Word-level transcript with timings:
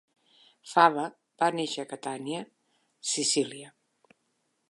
Fava 0.69 1.03
va 1.43 1.49
néixer 1.59 1.83
a 1.83 1.87
Catània, 1.91 2.41
Sicília. 3.13 3.73